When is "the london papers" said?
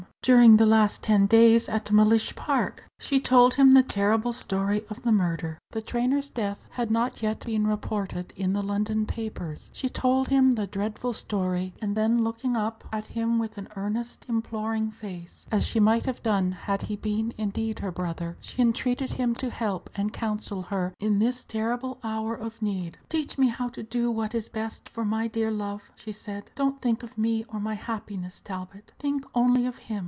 8.53-9.71